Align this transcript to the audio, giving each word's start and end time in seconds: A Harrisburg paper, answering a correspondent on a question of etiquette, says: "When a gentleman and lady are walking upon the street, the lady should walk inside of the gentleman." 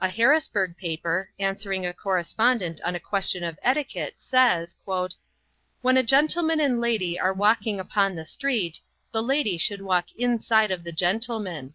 A 0.00 0.08
Harrisburg 0.08 0.78
paper, 0.78 1.28
answering 1.38 1.84
a 1.84 1.92
correspondent 1.92 2.80
on 2.84 2.94
a 2.94 2.98
question 2.98 3.44
of 3.44 3.58
etiquette, 3.62 4.14
says: 4.16 4.76
"When 5.82 5.98
a 5.98 6.02
gentleman 6.02 6.58
and 6.58 6.80
lady 6.80 7.20
are 7.20 7.34
walking 7.34 7.78
upon 7.78 8.14
the 8.14 8.24
street, 8.24 8.80
the 9.12 9.22
lady 9.22 9.58
should 9.58 9.82
walk 9.82 10.06
inside 10.16 10.70
of 10.70 10.84
the 10.84 10.92
gentleman." 10.92 11.74